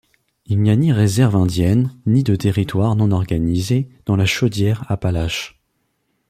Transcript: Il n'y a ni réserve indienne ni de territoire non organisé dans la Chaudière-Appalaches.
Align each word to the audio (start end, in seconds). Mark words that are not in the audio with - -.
Il 0.47 0.63
n'y 0.63 0.71
a 0.71 0.75
ni 0.75 0.91
réserve 0.91 1.35
indienne 1.35 1.95
ni 2.07 2.23
de 2.23 2.35
territoire 2.35 2.95
non 2.95 3.11
organisé 3.11 3.87
dans 4.07 4.15
la 4.15 4.25
Chaudière-Appalaches. 4.25 5.61